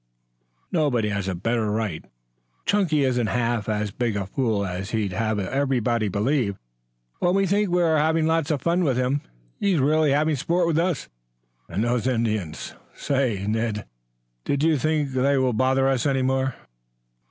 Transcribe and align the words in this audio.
"Nobody 0.71 1.09
has 1.09 1.27
a 1.27 1.35
better 1.35 1.69
right. 1.69 2.03
Chunky 2.65 3.03
isn't 3.03 3.27
half 3.27 3.69
as 3.69 3.91
big 3.91 4.17
a 4.17 4.25
fool 4.25 4.65
as 4.65 4.89
he'd 4.89 5.13
have 5.13 5.37
everybody 5.37 6.07
believe. 6.07 6.57
When 7.19 7.35
we 7.35 7.45
think 7.45 7.69
we 7.69 7.83
are 7.83 7.99
having 7.99 8.25
lots 8.25 8.49
of 8.49 8.63
fun 8.63 8.83
with 8.83 8.97
him 8.97 9.21
he's 9.59 9.77
really 9.79 10.09
having 10.09 10.37
sport 10.37 10.65
with 10.65 10.79
us. 10.79 11.07
And 11.69 11.83
those 11.83 12.07
Indians 12.07 12.73
say, 12.95 13.45
Ned, 13.45 13.85
do 14.43 14.55
you 14.59 14.79
think 14.79 15.11
they 15.11 15.37
will 15.37 15.53
bother 15.53 15.87
us 15.87 16.07
any 16.07 16.23
more?" 16.23 16.55